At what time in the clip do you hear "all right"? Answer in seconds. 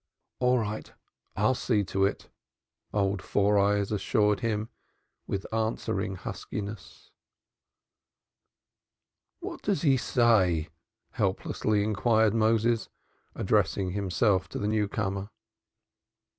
0.39-0.91